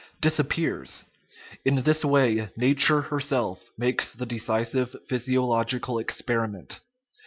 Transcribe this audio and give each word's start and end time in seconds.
disappears; 0.19 1.05
in 1.63 1.75
this 1.83 2.03
way 2.03 2.47
nature 2.57 3.01
herself 3.01 3.69
makes 3.77 4.13
the 4.15 4.25
decisive 4.25 4.95
physiological 5.07 5.99
experiment. 5.99 6.79